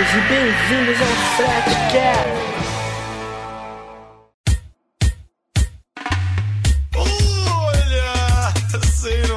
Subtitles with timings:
[0.00, 1.06] e bem-vindos ao
[1.36, 2.50] Fretcast!
[6.96, 9.30] Olha, sem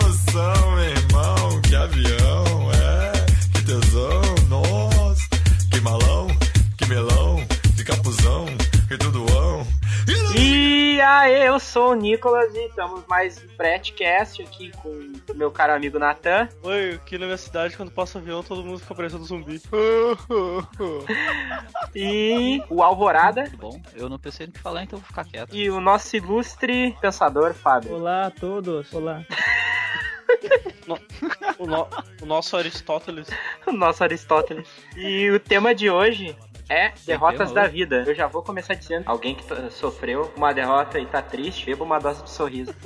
[10.36, 15.52] E aí, eu sou o Nicolas e estamos mais um Fretcast aqui com o meu
[15.52, 16.50] caro amigo Natan.
[16.64, 19.62] Oi, aqui na minha cidade, quando passa avião, todo mundo fica parecendo zumbi.
[21.96, 25.56] E o Alvorada Bom, eu não pensei no que falar, então vou ficar quieto.
[25.56, 27.94] e o nosso ilustre pensador, Fábio.
[27.96, 28.92] Olá a todos.
[28.94, 29.24] Olá.
[31.60, 31.88] O, no-
[32.22, 33.28] o nosso Aristóteles.
[33.66, 34.68] O nosso Aristóteles.
[34.98, 36.36] E o tema de hoje
[36.74, 38.04] é derrotas da vida.
[38.08, 42.00] Eu já vou começar dizendo: alguém que sofreu uma derrota e tá triste, beba uma
[42.00, 42.74] dose de sorriso.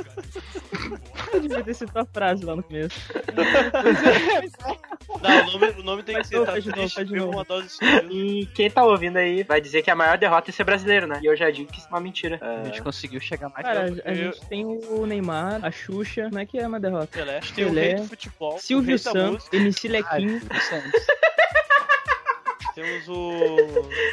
[1.33, 2.97] Eu devia ter sido a frase lá no começo.
[5.21, 7.31] Não, o nome, o nome tem que ser tá Faz de novo, triste, de novo.
[7.31, 8.11] uma dose de sorriso.
[8.11, 11.19] E quem tá ouvindo aí vai dizer que a maior derrota é ser brasileiro, né?
[11.21, 12.39] E eu já digo que isso é uma mentira.
[12.41, 16.45] A gente conseguiu chegar mais Cara, a gente tem o Neymar, a Xuxa, não é
[16.45, 17.07] que é uma derrota.
[17.07, 17.39] Pelé.
[17.53, 19.89] Tem o Pelé, rei do futebol, o Silvio Santos, MC.
[19.89, 21.07] Silvio Santos.
[22.77, 23.31] temos o...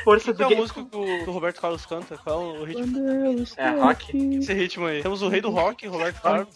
[0.05, 0.55] Força Qual do é a que...
[0.57, 2.17] música que o, que o Roberto Carlos canta?
[2.17, 3.33] Qual é o ritmo?
[3.43, 4.37] Estou É, rock?
[4.39, 5.03] Esse ritmo aí.
[5.03, 6.49] Temos o rei do rock, Roberto Carlos.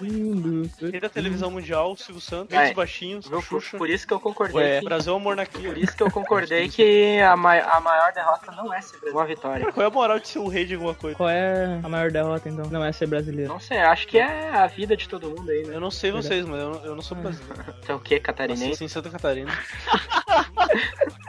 [0.00, 0.68] lindo.
[0.90, 2.52] Rei da televisão mundial, Silvio Santos.
[2.52, 2.58] É.
[2.58, 3.28] Rei dos baixinhos?
[3.28, 3.78] Por, Xuxa.
[3.78, 4.56] por isso que eu concordei.
[4.60, 4.78] Ué.
[4.80, 5.72] que- Brasil Amor Naquilo.
[5.74, 9.16] Por isso que eu concordei que a, mai- a maior derrota não é ser brasileiro.
[9.18, 9.72] Uma vitória.
[9.72, 11.16] Qual é a moral de ser um rei de alguma coisa?
[11.16, 12.68] Qual é a maior derrota então?
[12.68, 13.48] Não é ser brasileiro.
[13.52, 15.76] Não sei, acho que é a vida de todo mundo aí, né?
[15.76, 17.64] Eu não sei vocês, mas eu não, eu não sou brasileiro.
[17.80, 18.82] Então o que, catarinense?
[18.84, 19.52] em Santa Catarina.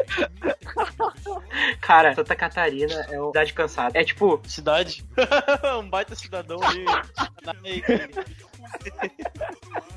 [1.81, 3.99] Cara, Santa Catarina é uma cidade cansada.
[3.99, 5.05] É tipo, Cidade.
[5.79, 6.85] um baita cidadão ali.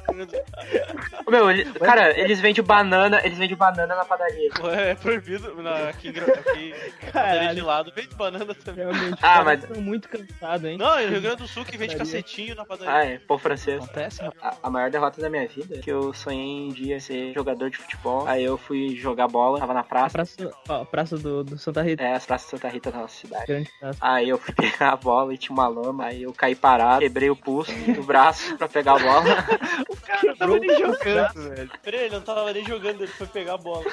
[1.30, 4.50] meu, ele- cara, eles vendem banana, eles vendem banana na padaria.
[4.62, 5.60] Ué, é proibido.
[5.62, 6.74] Na, aqui, aqui
[7.12, 7.54] Caralho.
[7.54, 8.84] de lado, vende banana também.
[8.86, 10.78] Realmente, Ah, mas- estão muito cansados, hein?
[10.78, 12.12] Não, no Rio Grande do Sul que vende Padaria.
[12.22, 12.92] cacetinho na padaria.
[12.94, 13.82] Ah, é, pão francês.
[13.82, 14.22] Acontece.
[14.41, 17.70] A, a maior derrota da minha vida é que eu sonhei um dia ser jogador
[17.70, 18.26] de futebol.
[18.26, 20.10] Aí eu fui jogar bola, tava na A praça.
[20.12, 22.02] praça, ó, a praça do, do Santa Rita.
[22.02, 23.46] É, as praças de Santa Rita da nossa cidade.
[23.46, 23.98] Grande praça.
[24.00, 26.06] Aí eu fui pegar a bola e tinha uma lama.
[26.06, 29.25] Aí eu caí parado, quebrei o pulso do braço pra pegar a bola.
[30.08, 31.70] Cara não tava nem jogando, velho.
[31.82, 33.84] Peraí, ele não tava nem jogando, ele foi pegar a bola.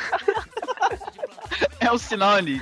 [1.80, 2.60] É o sinal ali.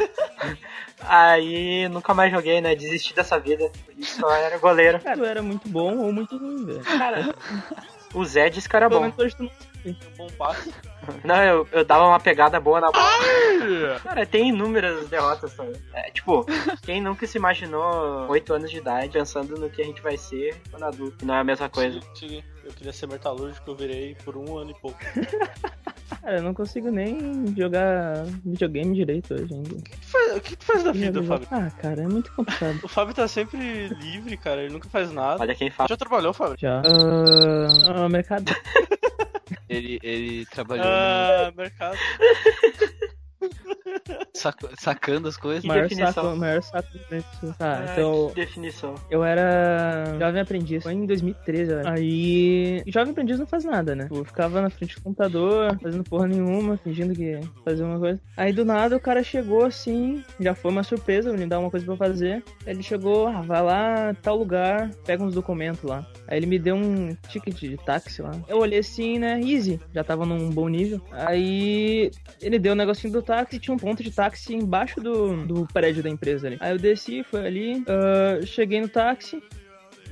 [1.01, 2.75] Aí nunca mais joguei, né?
[2.75, 3.71] Desisti dessa vida.
[4.19, 4.99] Eu era goleiro.
[4.99, 6.81] Cara, tu era muito bom ou muito ruim, velho.
[6.83, 7.33] Cara,
[8.13, 9.13] o Zé disse que era Pelo bom.
[9.17, 9.51] menos tu não
[9.85, 10.73] Um bom passe.
[11.23, 13.99] Não, eu, eu dava uma pegada boa na bola.
[14.01, 15.81] Cara, tem inúmeras derrotas também.
[15.93, 16.45] É, tipo,
[16.83, 20.61] quem nunca se imaginou 8 anos de idade pensando no que a gente vai ser
[20.71, 21.25] quando adulto?
[21.25, 21.99] Não é a mesma coisa.
[22.63, 24.97] Eu queria ser metalúrgico, eu virei por um ano e pouco.
[26.21, 29.75] Cara, eu não consigo nem jogar videogame direito hoje ainda.
[29.75, 31.47] O que tu faz, o que tu faz da vida, Fábio?
[31.51, 32.79] Ah, cara, é muito complicado.
[32.83, 35.41] O Fábio tá sempre livre, cara, ele nunca faz nada.
[35.41, 35.89] Olha quem fala.
[35.89, 36.55] Já trabalhou, Fábio?
[36.57, 36.81] Já.
[36.81, 38.45] Ah, ah, mercado.
[39.69, 41.97] Ele, ele trabalhou Ah, mercado.
[44.35, 45.61] Sac- sacando as coisas.
[45.61, 46.11] Que maior definição.
[46.23, 46.87] saco, maior saco.
[47.57, 48.29] Tá, Ah, então.
[48.29, 48.95] que definição.
[49.09, 51.89] Eu era jovem aprendiz, foi em 2013, eu acho.
[51.89, 54.07] Aí, jovem aprendiz não faz nada, né?
[54.11, 58.19] Eu ficava na frente do computador, fazendo porra nenhuma, fingindo que fazia uma coisa.
[58.35, 61.85] Aí do nada o cara chegou assim, já foi uma surpresa, me dar uma coisa
[61.85, 62.43] pra fazer.
[62.65, 66.05] Ele chegou, ah, vai lá, tal lugar, pega uns documentos lá.
[66.27, 68.31] Aí ele me deu um ticket de táxi lá.
[68.47, 70.99] Eu olhei assim, né, easy, já tava num bom nível.
[71.11, 72.09] Aí
[72.41, 74.22] ele deu um negocinho do táxi, tinha um ponto de táxi
[74.53, 76.57] embaixo do, do prédio da empresa ali.
[76.59, 79.41] Aí eu desci, fui ali, ah, cheguei no táxi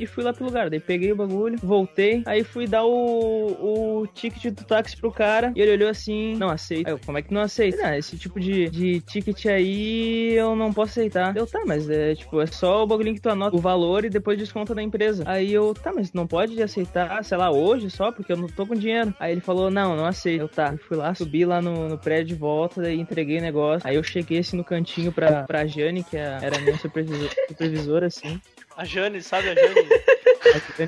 [0.01, 0.69] e fui lá pro lugar.
[0.69, 5.51] Daí peguei o bagulho, voltei, aí fui dar o, o ticket do táxi pro cara
[5.55, 6.87] e ele olhou assim: Não aceito.
[6.87, 7.85] Eu, como é que não aceita?
[7.87, 11.35] Ah, esse tipo de, de ticket aí eu não posso aceitar.
[11.35, 14.09] Eu, tá, mas é tipo, é só o bagulhinho que tu anota o valor e
[14.09, 15.23] depois desconta da empresa.
[15.25, 18.65] Aí eu, tá, mas não pode aceitar, sei lá, hoje só, porque eu não tô
[18.65, 19.13] com dinheiro.
[19.19, 20.41] Aí ele falou: Não, não aceito.
[20.41, 23.87] Eu, tá, fui lá, subi lá no, no prédio de volta, daí entreguei o negócio.
[23.87, 28.07] Aí eu cheguei assim no cantinho pra, pra Jane, que é- era minha supervisor, supervisora,
[28.07, 28.39] assim.
[28.77, 29.89] A Jane, sabe a Jane?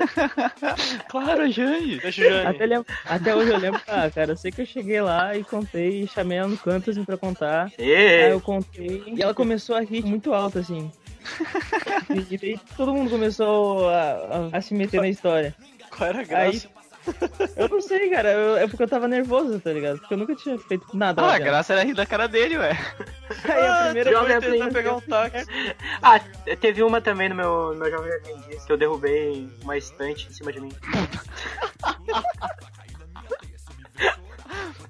[1.08, 1.98] Claro, Jane.
[2.00, 2.46] Deixa o Jane.
[2.46, 5.44] Até, lembro- até hoje eu lembro, ah, cara, eu sei que eu cheguei lá e
[5.44, 7.66] contei e chamei ela no canto assim pra contar.
[7.78, 10.90] Aí Ê, eu contei e ela começou a rir muito alto, assim.
[12.30, 15.54] E daí todo mundo começou a, a- a se meter na história.
[15.96, 16.68] Qual era a Aí, graça?
[17.56, 18.32] Eu não sei, cara.
[18.32, 19.98] eu- é porque eu tava nervoso, tá ligado?
[19.98, 21.20] Porque eu nunca tinha feito nada.
[21.22, 22.70] Ah, a graça era rir da cara dele, ué.
[23.44, 24.60] Aí a primeira Jovem coisa Aprendiz.
[24.60, 25.46] Tentar pegar um táxi.
[26.02, 26.20] Ah,
[26.60, 30.32] teve uma também no meu, no meu Jovem Aprendiz que eu derrubei uma estante em
[30.32, 30.72] cima de mim.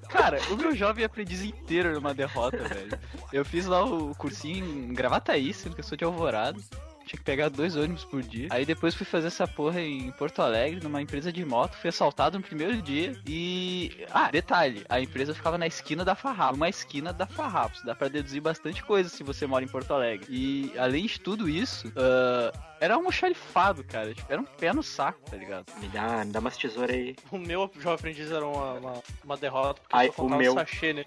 [0.09, 2.97] Cara, o meu jovem aprendiz inteiro numa derrota, velho.
[3.33, 6.57] Eu fiz lá o cursinho em Gravataí, sendo que eu sou de Alvorada.
[7.05, 8.47] Tinha que pegar dois ônibus por dia.
[8.51, 11.75] Aí depois fui fazer essa porra em Porto Alegre, numa empresa de moto.
[11.77, 13.13] Fui assaltado no primeiro dia.
[13.27, 14.05] E.
[14.11, 16.57] Ah, detalhe: a empresa ficava na esquina da Farrapos.
[16.57, 17.81] Uma esquina da Farrapos.
[17.83, 20.25] Dá pra deduzir bastante coisa se você mora em Porto Alegre.
[20.29, 24.13] E além de tudo isso, ah, era um xarifado, cara.
[24.13, 25.65] Tipo, era um pé no saco, tá ligado?
[25.79, 29.37] Me dá, me dá umas tesouras aí, O meu jovem aprendiz era uma, uma, uma
[29.37, 30.53] derrota, porque Ai, só o meu.
[30.53, 31.05] um sachê, né?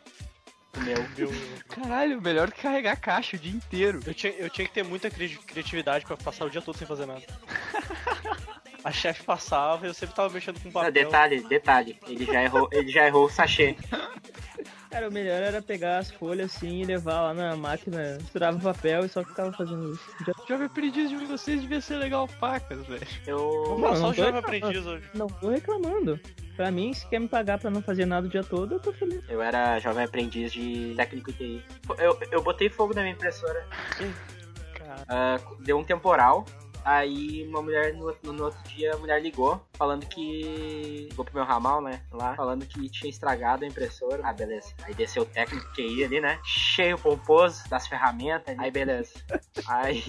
[0.77, 1.05] Meu.
[1.17, 1.33] Meu,
[1.69, 4.01] Caralho, melhor do que carregar caixa o dia inteiro.
[4.07, 6.87] eu, tinha, eu tinha que ter muita cri- criatividade pra passar o dia todo sem
[6.87, 7.23] fazer nada.
[8.85, 10.93] A chefe passava e eu sempre tava mexendo com papel.
[10.93, 11.99] detalhe, detalhe.
[12.07, 13.77] Ele já errou, ele já errou o sachê.
[14.91, 19.05] Cara, o melhor era pegar as folhas assim e levar lá na máquina, misturava papel
[19.05, 20.05] e só ficava fazendo isso.
[20.27, 23.07] Já- Jovem aprendiz de vocês devia ser legal pacas, velho.
[23.27, 23.77] Eu.
[23.79, 24.39] Não, não o jovem reclamando.
[24.39, 25.05] aprendiz hoje.
[25.15, 26.19] Não tô reclamando.
[26.57, 28.93] Pra mim, se quer me pagar pra não fazer nada o dia todo, eu tô
[28.93, 29.23] feliz.
[29.29, 31.63] Eu era jovem aprendiz de técnico TI.
[31.99, 33.65] Eu, eu botei fogo na minha impressora.
[35.09, 36.45] Ah, deu um temporal.
[36.89, 41.07] Aí uma mulher no, no outro dia a mulher ligou, falando que.
[41.11, 42.01] Ligou pro meu ramal, né?
[42.11, 44.23] Lá, falando que tinha estragado a impressora.
[44.25, 44.73] Ah, beleza.
[44.83, 46.41] Aí desceu o técnico QI ali, né?
[46.43, 48.59] Cheio pomposo das ferramentas.
[48.59, 49.13] Aí beleza.
[49.67, 50.01] Aí.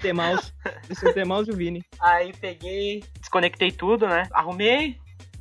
[0.00, 0.52] Tem mouse.
[0.88, 1.84] Esse tem mouse e o Vini.
[1.98, 4.28] Aí peguei, desconectei tudo, né?
[4.32, 4.96] Arrumei,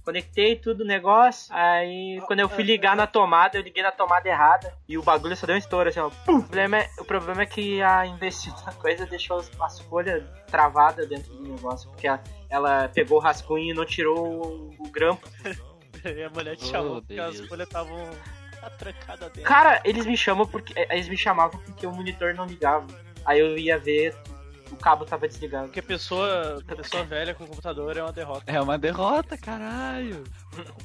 [0.07, 1.53] conectei tudo o negócio.
[1.53, 4.73] Aí quando eu fui ligar na tomada, eu liguei na tomada errada.
[4.87, 6.07] E o bagulho só deu um estouro, assim, ó.
[6.07, 11.07] O problema é, o problema é que a investida coisa deixou as, as folhas travadas
[11.09, 11.89] dentro do negócio.
[11.89, 15.27] Porque a- ela pegou o rascunho e não tirou o, o grampo.
[16.05, 17.47] e a mulher te Oh, chamou porque as beleza.
[17.49, 18.09] folhas estavam
[18.63, 19.43] atrancadas dentro.
[19.43, 20.73] Cara, eles me chamam porque.
[20.89, 22.87] Eles me chamavam porque o monitor não ligava.
[23.25, 24.15] Aí eu ia ver,
[24.71, 25.65] o cabo tava desligado.
[25.65, 28.51] Porque pessoa, pessoa velha com computador é uma derrota.
[28.51, 30.23] É uma derrota, caralho.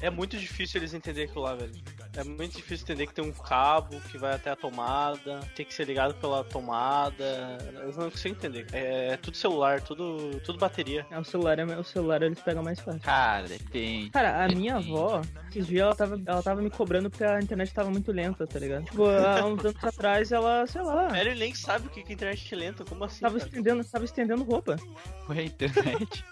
[0.01, 1.71] É muito difícil eles entenderem aquilo lá, velho.
[2.15, 5.73] É muito difícil entender que tem um cabo que vai até a tomada, tem que
[5.73, 7.57] ser ligado pela tomada.
[7.81, 8.67] Eles não conseguem entender.
[8.71, 11.05] É, tudo celular, tudo, tudo bateria.
[11.09, 13.01] É, o celular, é, o celular eles pegam mais fácil.
[13.01, 14.11] Cara, depende.
[14.11, 17.73] Cara, a minha avó, esses dias ela tava, ela tava me cobrando porque a internet
[17.73, 18.85] tava muito lenta, tá ligado?
[18.85, 22.11] Tipo, há uns anos atrás ela, sei lá, Velho, ele nem sabe o que que
[22.11, 23.21] é internet lenta, como assim?
[23.21, 23.49] tava cara?
[23.49, 24.77] estendendo, tava estendendo roupa.
[25.25, 26.25] Foi a internet.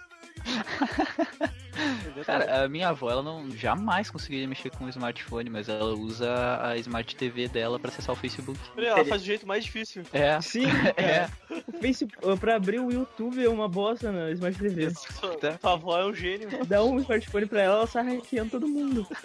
[2.25, 6.59] Cara, a minha avó, ela não jamais conseguiria mexer com o smartphone, mas ela usa
[6.61, 8.59] a Smart TV dela pra acessar o Facebook.
[8.77, 10.03] Ela faz do jeito mais difícil.
[10.13, 10.39] É.
[10.41, 10.65] Sim,
[10.97, 11.27] É.
[11.67, 14.91] o Facebook, pra abrir o YouTube é uma bosta na Smart TV.
[15.39, 15.53] Tá.
[15.53, 16.49] tua avó é um gênio.
[16.65, 19.07] Dá um smartphone pra ela, ela sai hackeando todo mundo.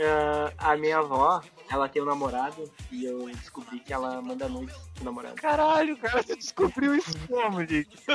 [0.00, 4.76] Ah, a minha avó, ela tem um namorado e eu descobri que ela manda nudes
[4.94, 5.34] pro namorado.
[5.36, 7.88] Caralho, cara, você descobriu isso como, gente?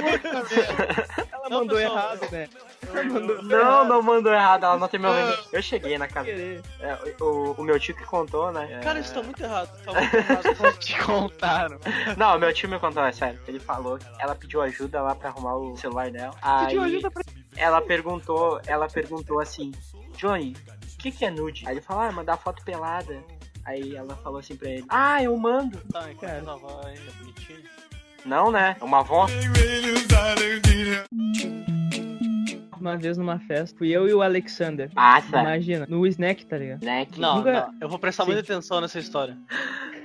[1.31, 2.49] Ela Não, mandou pessoal, errado, né?
[3.11, 5.37] Mandou Não, não mandou errado, ela não tem meu e-mail.
[5.51, 6.29] Eu cheguei na casa.
[6.29, 6.63] É,
[7.19, 8.79] o, o meu tio que contou, né?
[8.81, 9.69] Cara, isso tá muito errado.
[9.83, 10.79] Tá muito errado.
[10.79, 11.79] Te contaram.
[12.17, 13.39] Não, meu tio me contou, é sério.
[13.47, 16.33] Ele falou que ela pediu ajuda lá pra arrumar o celular dela.
[16.41, 17.23] Aí Pediu ajuda pra
[17.55, 19.71] ela perguntou, ela perguntou assim,
[20.17, 20.55] Johnny,
[20.93, 21.67] o que, que é nude?
[21.67, 23.23] Aí ele falou, ah, mandar foto pelada.
[23.65, 25.79] Aí ela falou assim pra ele, ah, eu mando.
[25.91, 26.37] Tá, enquanto Cara.
[26.87, 27.59] ainda é bonitinha.
[28.25, 28.75] Não, né?
[28.79, 29.27] É uma avó.
[32.79, 34.89] Uma vez numa festa, fui eu e o Alexander.
[34.93, 35.39] Passa.
[35.39, 36.79] Imagina, no snack, tá ligado?
[36.81, 38.31] Que- Não, Nunca- não, eu vou prestar Sim.
[38.33, 39.37] muita atenção nessa história.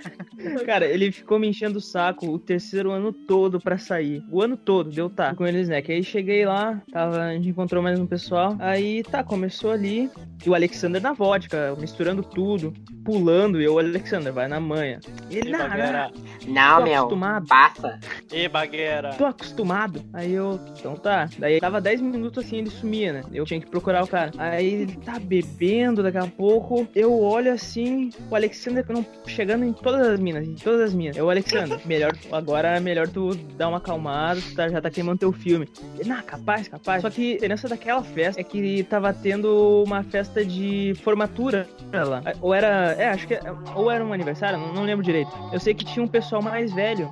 [0.67, 4.23] Cara, ele ficou me enchendo o saco o terceiro ano todo pra sair.
[4.31, 5.91] O ano todo, deu tá, com ele no snack.
[5.91, 8.57] Aí cheguei lá, tava, a gente encontrou mais um pessoal.
[8.59, 10.11] Aí tá, começou ali.
[10.45, 12.73] E o Alexander na vodka, misturando tudo,
[13.05, 13.61] pulando.
[13.61, 15.01] E eu, o Alexander, vai na manha.
[15.31, 16.11] Ele, E não, bagueira.
[16.47, 16.95] não, Não, tô meu.
[17.01, 17.47] acostumado.
[17.49, 17.99] Passa.
[18.33, 19.11] E bagueira.
[19.15, 20.05] Tô acostumado.
[20.13, 21.29] Aí eu, então tá.
[21.39, 23.23] Daí tava 10 minutos assim, ele sumia, né?
[23.33, 24.31] Eu tinha que procurar o cara.
[24.39, 29.73] Aí ele tá bebendo, daqui a pouco eu olho assim, o Alexander não, chegando em
[29.93, 31.17] todas as minas, em todas as minas.
[31.17, 35.19] Eu, Alexander, melhor, agora é melhor tu dar uma acalmada, tu tá, já tá queimando
[35.19, 35.69] teu filme.
[35.99, 37.03] Ele, não, capaz, capaz.
[37.03, 42.23] Só que a diferença daquela festa é que tava tendo uma festa de formatura lá.
[42.41, 43.39] Ou era, é, acho que,
[43.75, 45.31] ou era um aniversário, não, não lembro direito.
[45.53, 47.11] Eu sei que tinha um pessoal mais velho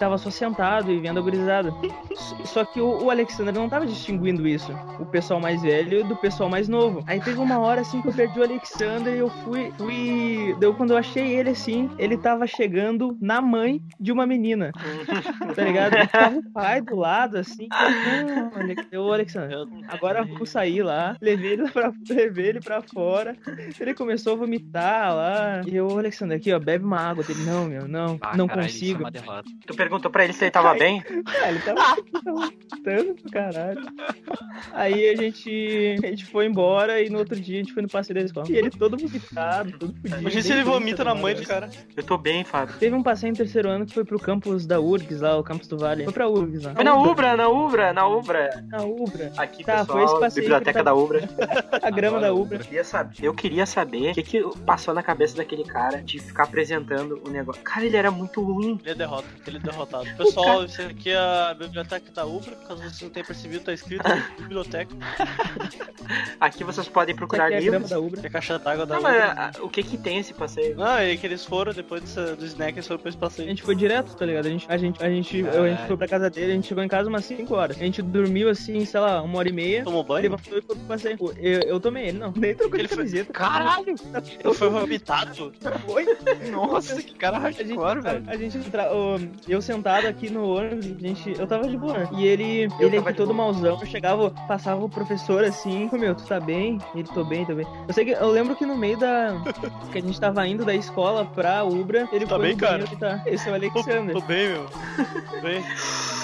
[0.00, 1.72] tava só sentado e vendo a gurizada.
[2.44, 4.72] Só que o, o Alexander não tava distinguindo isso.
[4.98, 7.04] O pessoal mais velho do pessoal mais novo.
[7.06, 9.70] Aí teve uma hora assim que eu perdi o Alexander e eu fui.
[9.76, 10.56] fui.
[10.58, 14.72] Deu quando eu achei ele assim, ele tava chegando na mãe de uma menina.
[15.54, 15.94] tá ligado?
[15.96, 17.68] E tava o pai do lado, assim.
[18.54, 21.16] Alex- eu, Alexander, agora vamos sair lá.
[21.20, 23.36] Levei ele pra, levei ele pra fora.
[23.78, 25.62] Ele começou a vomitar lá.
[25.66, 27.24] E eu, Alexander, aqui, ó, bebe uma água.
[27.28, 29.00] Ele, não, meu, não, Ah, não caralho, isso é consigo.
[29.00, 29.50] uma derrota.
[29.66, 31.02] Tu perguntou pra ele se ele tava bem?
[31.42, 31.96] Ah, ele tava
[32.72, 33.80] gritando pro caralho.
[34.72, 37.88] Aí a gente, a gente foi embora e no outro dia a gente foi no
[37.88, 38.46] passeio da escola.
[38.48, 40.20] E ele todo vomitado, todo fudido.
[40.20, 41.46] Imagina se ele vomita na mãe do né?
[41.46, 41.70] cara.
[41.96, 42.76] Eu tô bem, Fábio.
[42.78, 45.66] Teve um passeio em terceiro ano que foi pro campus da URGS lá, o campus
[45.68, 46.04] do Vale.
[46.04, 46.74] Foi pra URGS lá.
[46.74, 48.64] Foi na Ubra, na Ubra, na Ubra.
[48.68, 49.32] Na Ubra.
[49.36, 51.20] Aqui, Tá, foi pessoal, esse passeio biblioteca tá- da Ubra.
[51.82, 52.58] A grama da Ubra.
[52.58, 56.18] Eu queria saber, eu queria saber o que, que passou na cabeça daquele cara de
[56.18, 57.62] ficar apresentando o negócio.
[57.62, 58.78] Cara, ele era muito ruim.
[58.82, 60.16] Ele é derrota, ele é derrotado.
[60.16, 64.02] Pessoal, isso aqui é a biblioteca da Ubra, caso vocês não tenham percebido, tá escrito
[64.38, 64.94] biblioteca,
[66.40, 67.90] Aqui vocês podem procurar aqui é a livros.
[67.90, 68.20] da Ubra.
[68.20, 69.32] que é a caixa d'água da Não, Ubra.
[69.36, 70.76] ah, o que que tem esse passeio?
[70.76, 73.48] Não, é que eles foram depois dessa- do snack, eles foram pra esse A passeio.
[73.48, 74.46] gente foi direto, tá ligado?
[74.46, 76.66] A gente, a gente, a gente, eu- a gente foi pra casa dele, a gente
[76.66, 77.76] chegou em casa umas 5 horas.
[77.76, 79.84] A gente dormiu assim, sei lá, uma hora e meia.
[79.84, 80.22] Tomou Ele banho?
[80.22, 81.18] levantou e foi pro passeio.
[81.38, 82.32] Eu, eu tomei ele, não.
[82.36, 83.32] Nem trocou de Ele foi- camiseta.
[83.32, 83.94] Caralho!
[84.44, 85.52] Ele foi vomitado?
[85.86, 86.06] Foi.
[86.50, 88.24] Nossa, que cara A gente, hardcore, velho.
[88.26, 88.90] a gente entra-
[89.48, 92.08] eu sentado aqui no ônibus, a gente, eu tava de boa.
[92.12, 96.14] E ele, ele tava aqui todo mauzão, eu chegava, passava o professor assim, "Ô, meu,
[96.14, 96.78] tu tá bem?
[96.94, 97.66] Ele, tô bem, tô bem.
[97.86, 99.34] Eu sei que, eu lembro que no meio da,
[99.92, 102.84] que a gente tava indo da escola pra Ubra, ele Tá foi bem, no cara?
[102.98, 104.12] tá, esse é o Tô, Alexander.
[104.14, 104.66] tô bem, meu.
[104.66, 105.62] Tô bem.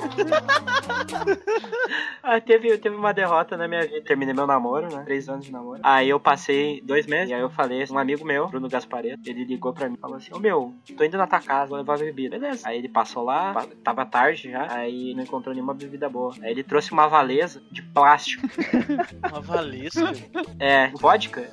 [2.22, 4.02] Ah, teve, teve uma derrota na minha vida.
[4.02, 5.02] Terminei meu namoro, né?
[5.04, 5.80] Três anos de namoro.
[5.82, 7.30] Aí eu passei dois meses.
[7.30, 10.16] E aí eu falei, um amigo meu, Bruno Gaspareto, ele ligou pra mim e falou
[10.16, 12.38] assim: Ô meu, tô indo na tua casa, vou levar bebida.
[12.38, 12.68] Beleza.
[12.68, 14.70] Aí ele passou lá, tava tarde já.
[14.70, 16.34] Aí não encontrou nenhuma bebida boa.
[16.42, 18.46] Aí ele trouxe uma valesa de plástico.
[19.30, 20.12] Uma valesca.
[20.58, 21.50] É, vodka.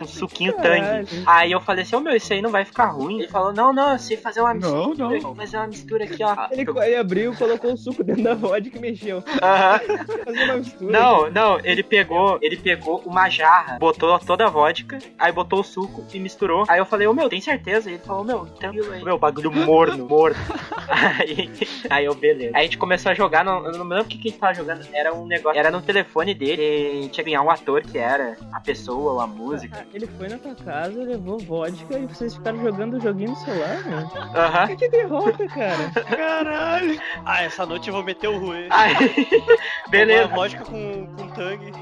[0.00, 1.06] um suquinho Caralho.
[1.06, 1.22] tangue.
[1.26, 3.20] Aí eu falei assim: Ô meu, isso aí não vai ficar ruim.
[3.20, 4.76] Ele falou: Não, não, eu sei fazer uma mistura.
[4.76, 5.20] Não, não.
[5.20, 6.36] Vou fazer uma mistura aqui, ó.
[6.50, 9.22] Ele, ele abriu, colocou o suco dentro da vodka e mexeu.
[9.42, 9.80] Aham.
[10.24, 10.92] Fazia uma mistura.
[10.92, 15.64] Não, não, ele pegou, ele pegou uma jarra, botou toda a vodka, aí botou o
[15.64, 16.64] suco e misturou.
[16.68, 17.90] Aí eu falei, ô meu, tem certeza?
[17.90, 19.04] E ele falou, meu, tranquilo aí.
[19.04, 20.36] Meu, bagulho morno, morno.
[20.90, 21.48] Aí,
[21.88, 22.50] aí eu, beleza.
[22.56, 24.30] Aí a gente começou a jogar, não, eu não me lembro o que, que a
[24.32, 24.84] gente tava jogando.
[24.92, 27.96] Era um negócio, era no telefone dele, e a gente ia ganhar um ator que
[27.96, 29.78] era a pessoa ou a música.
[29.82, 33.36] Ah, Ele foi na tua casa, levou vodka e vocês ficaram jogando o joguinho no
[33.36, 33.98] celular, meu.
[34.34, 34.76] Aham.
[34.76, 35.90] Que derrota, cara.
[36.16, 37.00] Caralho.
[37.24, 38.66] Ah, essa noite eu vou meter o Rui.
[38.70, 38.94] Aí,
[39.88, 40.26] beleza.
[40.28, 41.72] Uma vodka com, com tangue.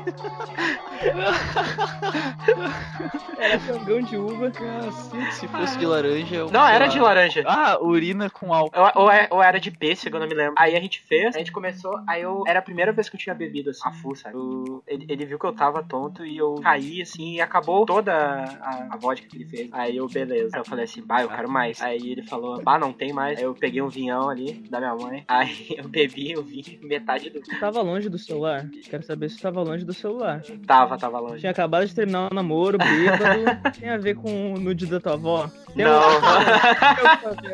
[3.39, 4.51] Era cangão de uva.
[4.51, 6.35] Cacete, se fosse de laranja.
[6.35, 7.45] eu- Não, era de laranja.
[7.47, 8.77] Ah, urina com álcool.
[8.97, 10.55] Ou, ou é- ou era de pêssego, eu não me lembro.
[10.59, 12.43] Aí a gente fez, a gente começou, aí eu.
[12.47, 14.35] Era a primeira vez que eu tinha bebido assim, a full, sabe?
[14.35, 18.13] Eu- ele, ele viu que eu tava tonto e eu caí assim e acabou toda
[18.13, 19.69] a, a vodka que ele fez.
[19.73, 20.57] Aí eu, beleza.
[20.57, 21.81] Aí eu falei assim, bah, eu quero mais.
[21.81, 23.39] Aí ele falou, bah, não tem mais.
[23.39, 25.25] Aí eu peguei um vinhão ali da minha mãe.
[25.29, 27.41] Aí eu bebi o vinho, metade do.
[27.43, 28.67] Tu tava longe do celular?
[28.89, 30.43] Quero saber se tu tava longe do celular.
[30.67, 31.41] Tava, tava longe.
[31.41, 33.45] Tinha acabado de terminar o namoro, bêbado.
[33.79, 35.51] Tem a ver com o nude da tua avó?
[35.77, 36.01] Tem Não.
[36.01, 36.15] um-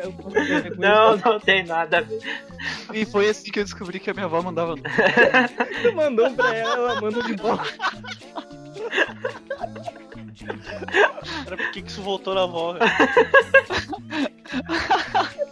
[0.01, 2.19] Eu posso ver com Não, não tem nada a ver.
[2.93, 4.75] E foi assim que eu descobri que a minha avó mandava.
[4.77, 7.65] Tu mandou pra ela, ela manda de volta.
[11.43, 12.73] Cara, por que, que isso voltou na avó?
[12.73, 12.85] velho?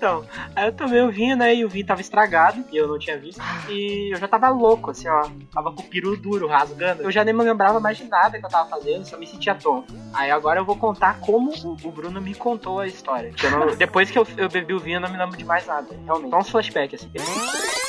[0.00, 0.24] Então,
[0.56, 1.54] aí eu tomei o vinho, né?
[1.54, 3.38] E o vinho tava estragado, e eu não tinha visto.
[3.68, 5.28] E eu já tava louco, assim, ó.
[5.52, 7.02] Tava com o peru duro, rasgando.
[7.02, 9.54] Eu já nem me lembrava mais de nada que eu tava fazendo, só me sentia
[9.54, 9.94] tonto.
[10.14, 11.52] Aí agora eu vou contar como
[11.84, 13.30] o, Bruno me contou a história.
[13.50, 15.94] Não- depois que eu, eu bebi o vinho, eu não me lembro de mais nada,
[16.06, 16.30] realmente.
[16.30, 17.79] Só uns flashbacks, assim.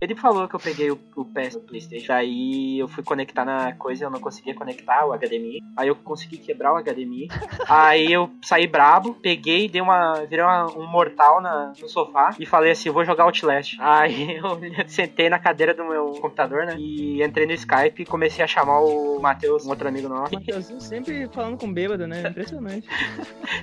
[0.00, 3.72] Ele falou que eu peguei o, o PS do Playstation, aí eu fui conectar na
[3.72, 5.62] coisa e eu não conseguia conectar o HDMI.
[5.76, 7.28] Aí eu consegui quebrar o HDMI.
[7.68, 10.14] aí eu saí brabo, peguei, dei uma.
[10.28, 13.76] virei uma- um mortal na, no sofá e falei assim: vou jogar Outlast.
[13.80, 16.76] Aí eu sentei na cadeira do meu computador, né?
[16.78, 20.34] E entrei no Skype e comecei a chamar o Matheus, um outro amigo nosso.
[20.34, 22.28] Mateuzinho sempre falando com bêbado, né?
[22.28, 22.86] Impressionante.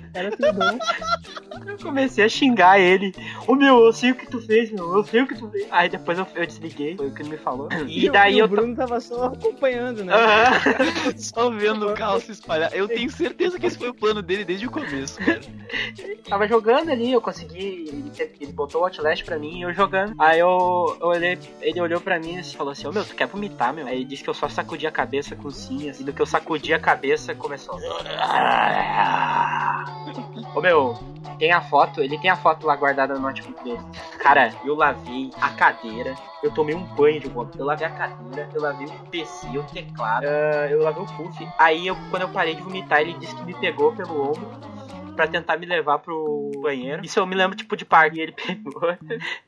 [0.09, 0.79] O cara tem dom.
[1.71, 3.13] Eu comecei a xingar ele.
[3.47, 4.93] Ô meu, eu sei o que tu fez, meu.
[4.95, 5.67] Eu sei o que tu fez.
[5.71, 7.67] Aí depois eu, eu desliguei, foi o que ele me falou.
[7.87, 8.45] E o- daí e eu.
[8.45, 10.13] o Bruno tava só acompanhando, né?
[11.17, 12.73] Só vendo o carro se espalhar.
[12.73, 15.41] Eu tenho certeza que esse foi o plano dele desde o começo, cara.
[16.27, 18.11] Tava jogando ali, eu consegui.
[18.17, 20.13] Ele, ele botou o Outlast pra mim e eu jogando.
[20.19, 23.27] Aí eu, eu olhei, ele olhou pra mim e falou assim: Ô meu, tu quer
[23.27, 23.87] vomitar, meu?
[23.87, 26.25] Aí ele disse que eu só sacudi a cabeça com sim, assim, do que eu
[26.25, 27.79] sacudi a cabeça começou.
[30.53, 30.97] Ô meu,
[31.37, 33.79] tem a foto, ele tem a foto lá guardada no notebook dele.
[34.25, 37.51] Cara, eu lavei a cadeira, eu tomei um banho de roupa.
[37.59, 41.47] Eu lavei a cadeira, eu lavei o PC, o teclado, ah, eu lavei o puff.
[41.59, 44.49] Aí eu, quando eu parei de vomitar, ele disse que me pegou pelo ombro
[45.15, 47.03] pra tentar me levar pro banheiro.
[47.05, 48.17] Isso eu me lembro, tipo, de parque.
[48.17, 48.81] E ele pegou,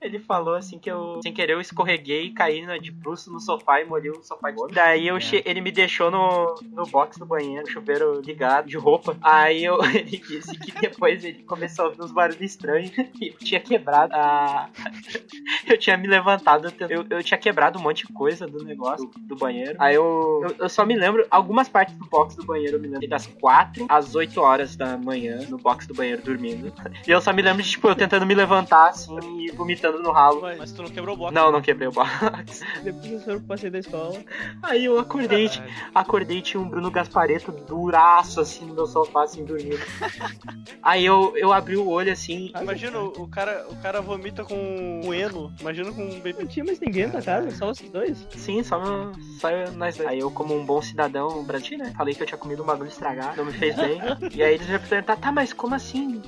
[0.02, 3.40] ele falou assim que eu, sem querer, eu escorreguei e caí na, de bruxo no
[3.40, 7.20] sofá e molhei o sofá de Daí eu che- ele me deixou no, no box
[7.20, 9.18] do banheiro, chuveiro ligado, de roupa.
[9.22, 13.38] Aí eu, ele disse que depois ele começou a ouvir uns barulhos estranhos e eu
[13.38, 14.70] tinha quebrado a.
[15.68, 19.20] Eu tinha me levantado, eu, eu tinha quebrado um monte de coisa do negócio do,
[19.20, 19.76] do banheiro.
[19.80, 22.88] Aí eu, eu, eu só me lembro, algumas partes do box do banheiro eu me
[22.88, 26.72] lembro das 4 às 8 horas da manhã, no box do banheiro dormindo.
[27.08, 30.12] E eu só me lembro de, tipo, eu tentando me levantar assim e vomitando no
[30.12, 30.42] ralo.
[30.42, 31.34] Mas, mas tu não quebrou o box.
[31.34, 32.64] Não, não quebrei o box.
[32.84, 34.24] Depois eu passei da escola.
[34.64, 35.50] Aí eu acordei,
[35.94, 39.80] acordei tinha um Bruno Gaspareto duraço assim no meu sofá, assim, dormindo.
[40.82, 42.52] Aí eu, eu abri o olho assim.
[42.62, 45.52] Imagina, o o cara, o cara vomita com um eno.
[45.60, 46.48] Imagina com um Não baby.
[46.48, 48.26] tinha mais ninguém na casa, só os dois.
[48.36, 48.80] Sim, só,
[49.40, 50.10] só eu- nós dois.
[50.10, 51.94] Aí eu, como um bom cidadão brasileiro, né?
[51.98, 54.00] Falei que eu tinha comido um bagulho estragado, não me fez bem.
[54.34, 56.22] e aí eles me perguntaram, tá, mas como assim?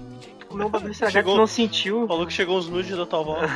[0.48, 2.08] Comeu um bagulho estragado, Chegou- não sentiu?
[2.08, 3.38] Falou que chegou os nudes da tua avó.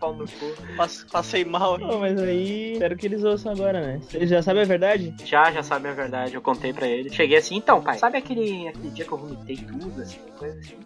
[0.00, 0.54] Pau no cu.
[0.76, 1.78] Pass- Passei mal.
[1.78, 2.72] Não, mas aí.
[2.74, 4.00] Espero que eles ouçam agora, né?
[4.12, 5.14] Eles já sabem a verdade?
[5.24, 7.10] Já, já sabe a verdade, eu contei pra ele.
[7.10, 10.76] Cheguei assim, então, pai, sabe aquele, aquele dia que eu vomitei tudo, assim, coisa assim?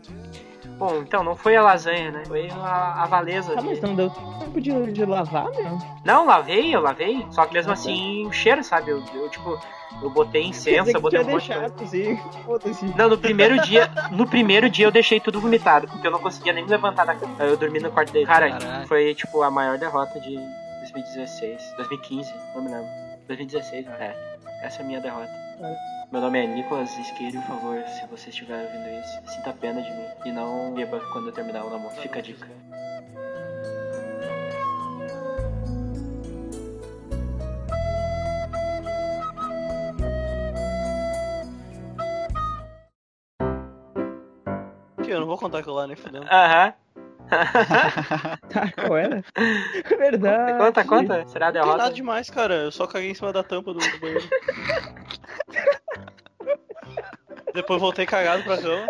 [0.78, 2.22] Bom, então, não foi a lasanha, né?
[2.26, 3.52] Foi a, a valesa.
[3.56, 5.78] Ah, mas não deu tempo de, de lavar, meu?
[6.04, 7.26] Não, lavei, eu lavei.
[7.30, 8.90] Só que mesmo assim, o cheiro, sabe?
[8.90, 9.60] Eu, eu, tipo,
[10.02, 12.70] eu botei incenso, eu botei um monte de coisa.
[12.70, 12.94] assim.
[12.96, 16.52] Não, no primeiro dia, no primeiro dia eu deixei tudo vomitado, porque eu não conseguia
[16.52, 17.34] nem me levantar da cama.
[17.38, 18.26] Aí eu dormi no quarto dele.
[18.26, 18.86] Cara, Caralho.
[18.86, 20.36] foi tipo a maior derrota de
[20.80, 22.88] 2016, 2015, não me lembro.
[23.26, 24.14] 2016, é.
[24.62, 25.30] Essa é a minha derrota.
[26.10, 29.90] Meu nome é Nicolas Isqueiro, por favor, se você estiver ouvindo isso, sinta pena de
[29.90, 30.06] mim.
[30.26, 31.94] E não beba quando eu terminar o namoro.
[31.96, 32.46] Fica a dica.
[45.12, 46.26] Eu não vou contar aquilo lá, nem fudendo.
[46.30, 46.72] Aham.
[48.50, 49.22] Tá, qual era?
[49.98, 50.58] Verdade.
[50.58, 51.28] Conta, conta.
[51.28, 51.94] Será a Não tem nada derrota?
[51.94, 52.54] demais, cara.
[52.54, 54.28] Eu só caguei em cima da tampa do, do banheiro.
[57.54, 58.88] Depois voltei cagado pra cama.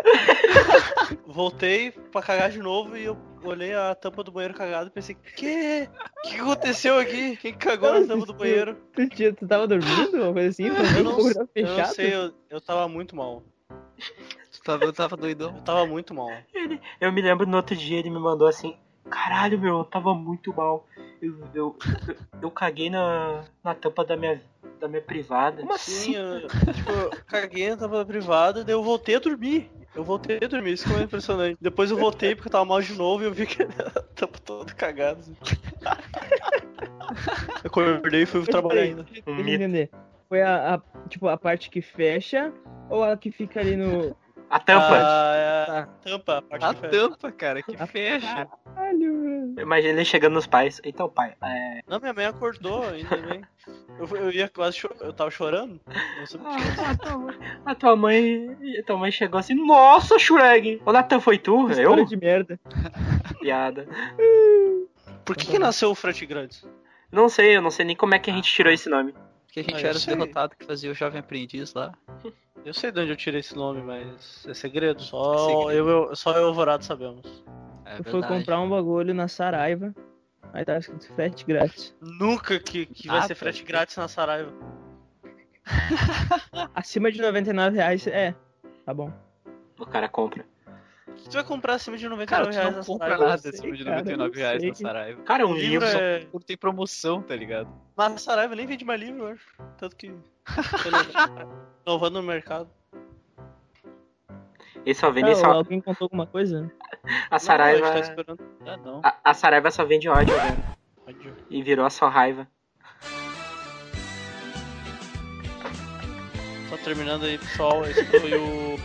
[1.25, 5.15] Voltei pra cagar de novo e eu olhei a tampa do banheiro cagado e pensei,
[5.15, 5.87] que?
[6.25, 7.35] O que aconteceu aqui?
[7.37, 8.75] Quem cagou na tampa do banheiro?
[8.93, 10.21] Tu, tinha- tu tava dormindo?
[10.21, 10.69] Uma coisa assim?
[10.69, 11.17] Tu Eu não,
[11.55, 13.41] eu não sei, eu, eu tava muito mal.
[14.63, 15.55] Tava, eu tava doidão.
[15.55, 16.29] Eu tava muito mal.
[16.99, 18.75] Eu me lembro no outro dia ele me mandou assim:
[19.09, 20.85] Caralho, meu, eu tava muito mal.
[21.21, 21.77] Eu, eu, eu,
[22.43, 24.41] eu caguei na, na tampa da minha,
[24.79, 25.61] da minha privada.
[25.61, 26.15] Como Sim, assim?
[26.15, 29.69] eu, tipo, eu caguei na tampa privada, daí eu voltei a dormir.
[29.93, 31.57] Eu voltei a dormir, isso que foi impressionante.
[31.59, 33.67] Depois eu voltei porque eu tava mal de novo e eu vi que a
[34.15, 35.19] tampa toda cagada.
[35.19, 35.35] assim.
[37.63, 39.05] Eu acordei e fui trabalhar ainda.
[39.27, 39.89] Entender.
[40.29, 42.53] Foi a, a- tipo, a parte que fecha
[42.89, 44.15] ou a que fica ali no.
[44.51, 44.97] A tampa.
[45.01, 45.87] Ah, é a Tá.
[46.03, 48.47] tampa, a parte A que tampa, cara, que A- fecha.
[48.75, 49.61] Caralho, velho.
[49.61, 50.81] Imagina ele chegando nos pais.
[50.83, 51.79] Então, pai, é.
[51.87, 53.41] Não, minha mãe acordou ainda bem.
[53.97, 55.79] Eu, eu ia quase cho- eu tava chorando.
[56.19, 56.63] Não sei por quê.
[56.85, 57.35] A tua mãe,
[57.65, 58.57] a tua mãe.
[58.79, 60.81] a tua mãe chegou assim, nossa, Shureg!
[60.85, 61.69] Ô Natan, foi tu?
[61.69, 62.05] História Eu?
[62.05, 62.59] de merda.
[63.39, 63.87] Piada.
[65.23, 66.61] Por que, que nasceu o frete grande?
[67.11, 69.13] Não sei, eu não sei nem como é que a gente tirou esse nome.
[69.45, 70.15] Porque a gente Ah, eu era os sei.
[70.15, 71.91] derrotados que fazia o jovem aprendiz lá.
[72.63, 75.01] Eu sei de onde eu tirei esse nome, mas é segredo.
[75.01, 75.71] Só Segredo.
[75.71, 77.43] eu, eu- só eu e o Alvorado sabemos.
[77.85, 78.27] É foi verdade.
[78.27, 79.93] comprar um bagulho na Saraiva.
[80.53, 81.95] Aí tava escrito frete grátis.
[82.01, 83.39] Nunca que, que vai Ah, ser tá.
[83.39, 84.51] frete grátis na Saraiva.
[86.75, 88.35] Acima de 99 reais, é.
[88.85, 89.11] Tá bom.
[89.79, 90.45] O cara compra.
[91.23, 93.75] Que tu vai comprar acima de 99 Cara, tu reais não compra nada sei, acima
[93.77, 94.73] de cara, 99 não reais na.
[94.75, 95.23] Saraiva.
[95.23, 95.99] Cara, um O livro livro.
[95.99, 96.25] é...
[96.31, 97.69] Quando tem promoção, tá ligado?
[97.95, 99.45] Mas na Saraiva nem vende mais livro, eu acho.
[99.77, 100.11] Tanto que...
[101.85, 102.69] Inovando no mercado.
[104.83, 105.51] Ele só vende Ah, só.
[105.51, 106.71] alguém contou alguma coisa?
[107.29, 107.81] A Saraiva.
[107.81, 108.39] Não, a tá esperando.
[108.65, 109.01] Ah, não.
[109.03, 110.57] A, a Saraiva só vende ódio agora.
[111.07, 111.35] Ódio.
[111.51, 112.47] E virou só raiva.
[116.69, 117.85] Só terminando aí, pessoal.
[117.85, 118.75] Esse foi o...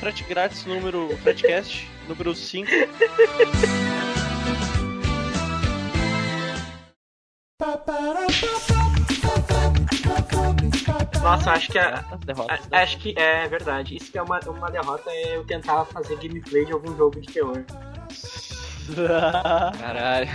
[0.00, 1.06] Frete grátis número...
[1.12, 2.70] O Fretecast número 5.
[11.22, 12.60] Nossa, acho que a, derrotas.
[12.70, 13.96] a- acho que é verdade.
[13.96, 17.26] Isso que é uma, uma derrota é eu tentar fazer gameplay de algum jogo de
[17.32, 17.64] terror.
[19.80, 20.28] Caralho.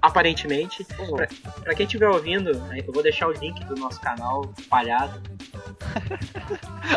[0.00, 1.26] Aparentemente, pra,
[1.64, 5.20] pra quem estiver ouvindo, né, eu vou deixar o link do nosso canal espalhado.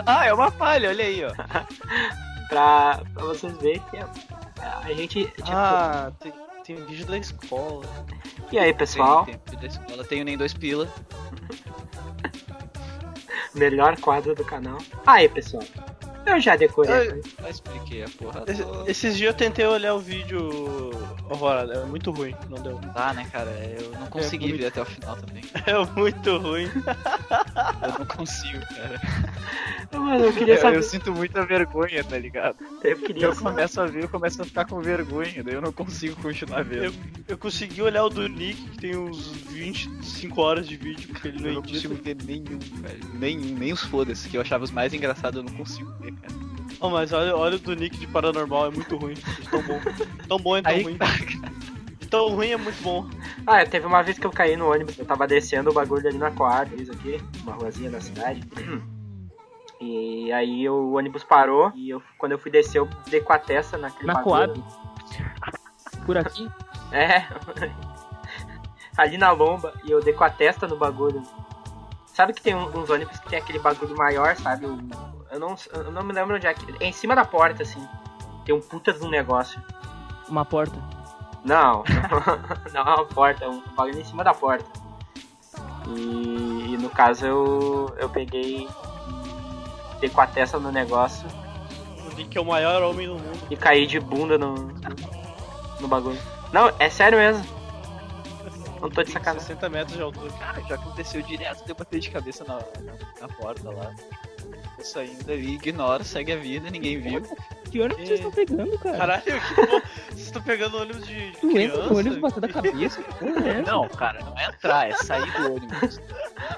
[0.05, 1.31] Ah, é uma falha, olha aí, ó.
[2.49, 4.05] pra, pra vocês verem que é-
[4.83, 5.25] a gente.
[5.25, 7.85] Tipo, Ah, tem, tem um vídeo da escola.
[8.51, 9.25] E aí, pessoal?
[9.25, 10.87] Tem, tem, da escola, tenho nem dois pila.
[13.55, 14.77] Melhor quadro do canal.
[15.05, 15.63] Aí, pessoal.
[16.25, 17.09] Eu já decorei.
[17.11, 17.21] Coisa.
[17.41, 20.91] Já expliquei a porra Esse- esses dias eu tentei olhar o vídeo
[21.29, 22.73] Alvorada, é muito ruim, não deu.
[22.81, 23.49] Não dá, né, cara?
[23.79, 25.41] Eu não consegui muito- ver até o final também.
[25.65, 26.69] É muito ruim.
[27.83, 29.01] Eu não consigo, cara.
[29.93, 30.77] Mano, eu queria Eu, saber.
[30.77, 32.55] eu sinto muita vergonha, tá ligado?
[32.83, 33.49] Eu queria Eu saber.
[33.49, 36.85] começo a ver, eu começo a ficar com vergonha, daí eu não consigo continuar vendo.
[36.85, 36.93] Eu,
[37.27, 41.37] eu consegui olhar o do Nick, que tem uns 25 horas de vídeo, porque ele
[41.37, 41.73] Eu não não edita.
[41.89, 42.99] consigo ver nenhum, velho.
[43.15, 46.10] Nenhum, nem os foda-se, que eu achava os mais engraçados, eu não consigo ver.
[46.79, 49.13] Oh, mas olha, olha o do Nick de Paranormal, é muito ruim.
[49.13, 49.79] de Tão bom.
[50.27, 50.97] Tão bom é tão Aí, ruim.
[52.09, 53.07] Tão ruim é muito bom.
[53.45, 56.17] Ah, teve uma vez que eu caí no ônibus, eu tava descendo o bagulho ali
[56.17, 58.41] na quadra, isso aqui, uma ruazinha da cidade.
[59.79, 63.39] E aí o ônibus parou e eu, quando eu fui descer, eu dei com a
[63.39, 64.21] testa naquele Na.
[64.21, 64.63] Coab.
[66.05, 66.49] Por aqui.
[66.91, 67.25] É.
[68.97, 71.23] ali na lomba e eu dei com a testa no bagulho.
[72.07, 74.65] Sabe que tem um- uns ônibus que tem aquele bagulho maior, sabe?
[74.65, 74.77] O-
[75.31, 76.83] eu, não, eu não me lembro onde é que.
[76.83, 77.85] É em cima da porta, assim.
[78.45, 79.61] Tem um puta de um negócio.
[80.27, 80.77] Uma porta.
[81.43, 81.83] Não,
[82.71, 84.65] não é uma porta, é um bagulho em cima da porta.
[85.87, 88.67] E, e no caso eu, eu peguei
[89.99, 91.27] dei com a testa no negócio
[92.11, 93.47] O Nick é o maior homem do mundo.
[93.49, 94.53] e caí de bunda no,
[95.79, 96.19] no bagulho.
[96.53, 97.45] Não, é sério mesmo.
[98.81, 99.47] Não tô de sacanagem.
[99.47, 100.31] 60 metros de altura.
[100.33, 103.93] Cara, já aconteceu direto, deu bater de cabeça na, na, na porta lá.
[104.77, 107.21] Tô saindo ali, ignora, segue a vida, ninguém viu.
[107.69, 108.97] Que ônibus vocês estão pegando, cara?
[108.97, 109.83] Caralho, que porra.
[110.09, 112.19] Vocês estão pegando ônibus de tu entra no ônibus criança?
[112.19, 113.03] batendo a cabeça?
[113.03, 113.71] Que porra é essa?
[113.71, 116.01] Não, cara, não é entrar, é sair do ônibus.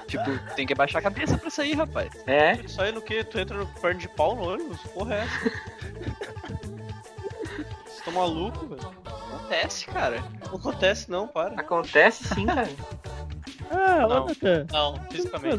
[0.08, 2.10] tipo, tem que abaixar a cabeça pra sair, rapaz.
[2.26, 3.22] É, Isso aí no que?
[3.24, 4.80] Tu entra no perna de pau no ônibus?
[4.92, 5.40] Porra é essa?
[7.84, 8.90] Vocês estão malucos, velho?
[9.04, 10.24] Acontece, cara.
[10.48, 11.60] Não acontece não, para.
[11.60, 12.68] acontece sim, cara.
[13.70, 14.24] Ah, Não.
[14.24, 14.66] ô, Natan.
[14.72, 15.56] Não, Tu fisicamente.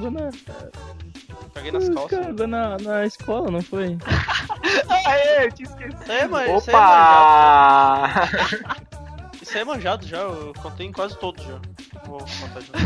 [1.66, 2.20] Caguei nas calças.
[2.20, 3.98] cagou na, na escola, não foi?
[5.08, 6.04] Aê, eu tinha esquecido.
[6.04, 8.04] Isso aí é, man- isso é manjado.
[8.04, 8.30] Opa!
[9.42, 11.60] Isso aí é manjado já, eu contei em quase todos já.
[12.06, 12.86] Vou contar de novo.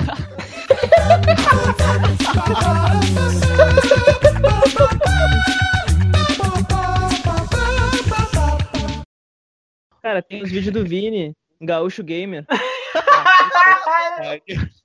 [10.02, 12.46] Cara, tem os vídeos do Vini, Gaúcho Gamer.